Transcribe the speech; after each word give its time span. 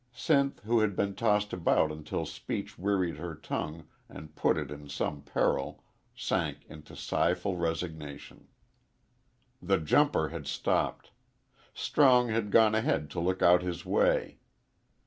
Sinth, 0.11 0.61
who 0.63 0.79
had 0.79 0.95
been 0.95 1.13
tossed 1.13 1.53
about 1.53 1.91
until 1.91 2.25
speech 2.25 2.75
wearied 2.75 3.17
her 3.17 3.35
tongue 3.35 3.85
and 4.09 4.35
put 4.35 4.57
it 4.57 4.71
in 4.71 4.89
some 4.89 5.21
peril, 5.21 5.83
sank 6.15 6.65
into 6.67 6.95
sighful 6.95 7.55
resignation. 7.59 8.47
The 9.61 9.77
jumper 9.77 10.29
had 10.29 10.47
stopped; 10.47 11.11
Strong 11.75 12.29
had 12.29 12.49
gone 12.49 12.73
ahead 12.73 13.11
to 13.11 13.19
look 13.19 13.43
out 13.43 13.61
his 13.61 13.85
way. 13.85 14.39